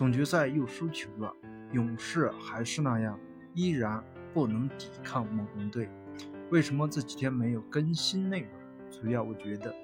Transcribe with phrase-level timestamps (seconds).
[0.00, 1.30] 总决赛又输球了，
[1.72, 3.20] 勇士还是那样，
[3.52, 5.90] 依然不能抵抗猛龙队。
[6.50, 8.50] 为什么这几天没有更新内容？
[8.90, 9.74] 主要我觉得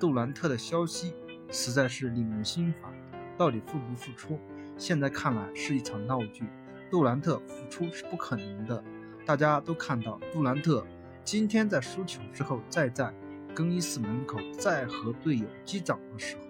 [0.00, 1.14] 杜兰特的消息
[1.52, 2.92] 实在是令人心烦，
[3.38, 4.40] 到底复不复出？
[4.76, 6.42] 现在看来是一场闹剧，
[6.90, 8.82] 杜兰特复出是不可能的。
[9.24, 10.84] 大家都看到杜兰特
[11.22, 13.14] 今天在输球之后，再在
[13.54, 16.49] 更衣室门口再和队友击掌的时候。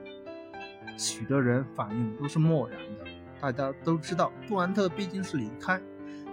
[0.97, 3.05] 许多人反应都是漠然的，
[3.41, 5.81] 大家都知道杜兰特毕竟是离开，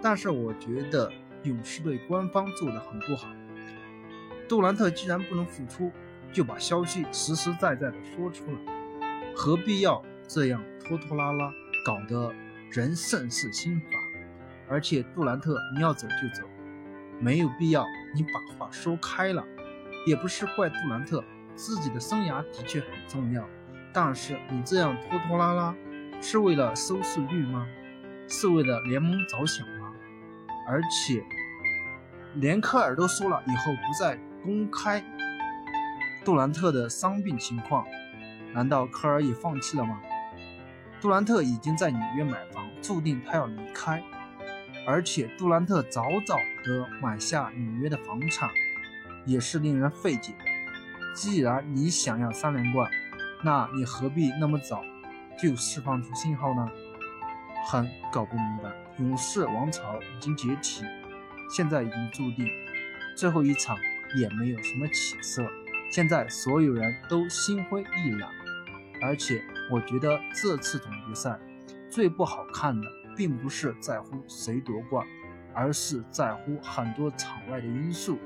[0.02, 1.10] 但是我觉得
[1.44, 3.28] 勇士队官方做的很不好。
[4.48, 5.90] 杜兰特既然不能复出，
[6.32, 8.58] 就把消息实实在在的说出来，
[9.34, 11.52] 何必要这样拖拖拉拉，
[11.84, 12.34] 搞得
[12.70, 13.90] 人甚是心烦。
[14.70, 16.46] 而且杜兰特你要走就走，
[17.18, 19.42] 没有必要你把话说开了，
[20.06, 21.24] 也不是怪杜兰特，
[21.54, 23.48] 自己的生涯的确很重要。
[23.92, 25.74] 但是你这样拖拖拉拉，
[26.20, 27.66] 是为了收视率吗？
[28.28, 29.92] 是为了联盟着想吗？
[30.66, 31.24] 而且
[32.34, 35.02] 连科尔都说了，以后不再公开
[36.24, 37.86] 杜兰特的伤病情况，
[38.52, 40.00] 难道科尔也放弃了吗？
[41.00, 44.02] 杜兰特已经在纽约买房，注定他要离开。
[44.86, 48.50] 而且杜兰特早早的买下纽约的房产，
[49.24, 50.44] 也是令人费解的。
[51.14, 52.90] 既然你想要三连冠，
[53.42, 54.82] 那你何必那么早
[55.40, 56.68] 就释放出信号呢？
[57.66, 58.72] 很搞不明白。
[58.98, 60.84] 勇士王朝已经解体，
[61.48, 62.48] 现在已经注定
[63.16, 63.76] 最后一场
[64.16, 65.46] 也没有什么起色。
[65.90, 68.28] 现在所有人都心灰意冷，
[69.00, 71.38] 而且我觉得这次总决赛
[71.88, 72.86] 最不好看的，
[73.16, 75.06] 并不是在乎谁夺冠，
[75.54, 78.18] 而是在乎很多场外的因素。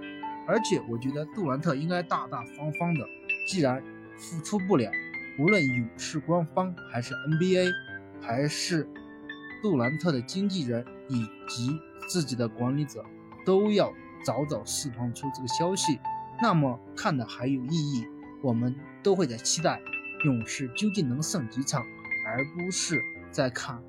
[0.46, 3.06] 而且我觉得杜兰特应该大大方方的，
[3.46, 3.82] 既然
[4.16, 4.90] 付出不了。
[5.38, 7.72] 无论勇士官方还是 NBA，
[8.20, 8.88] 还是
[9.62, 13.04] 杜兰特的经纪人以及自己的管理者，
[13.44, 13.92] 都要
[14.24, 15.98] 早早释放出这个消息，
[16.40, 18.06] 那么看的还有意义。
[18.42, 19.80] 我们都会在期待
[20.24, 21.82] 勇士究竟能胜几场，
[22.26, 23.00] 而不是
[23.30, 23.80] 在看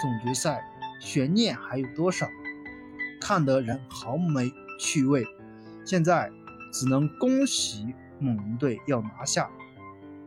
[0.00, 0.62] 总决赛
[1.00, 2.28] 悬念还有多少，
[3.20, 5.24] 看得人毫没趣味。
[5.84, 6.30] 现在
[6.72, 9.50] 只能恭喜猛龙队要拿下。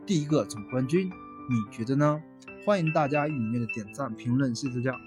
[0.05, 1.09] 第一个总冠军，
[1.49, 2.21] 你觉得呢？
[2.63, 4.99] 欢迎大家踊跃的点赞评论，谢谢大家。